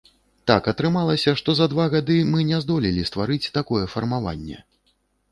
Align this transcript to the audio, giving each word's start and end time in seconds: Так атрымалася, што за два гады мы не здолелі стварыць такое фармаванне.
Так 0.51 0.67
атрымалася, 0.71 1.33
што 1.41 1.49
за 1.59 1.67
два 1.73 1.85
гады 1.95 2.15
мы 2.31 2.45
не 2.51 2.57
здолелі 2.63 3.03
стварыць 3.09 3.51
такое 3.59 3.83
фармаванне. 3.97 4.57